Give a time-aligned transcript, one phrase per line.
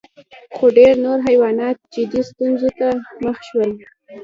[0.55, 2.91] خو ډېر نور حیوانات جدي ستونزو سره
[3.23, 3.71] مخ شول.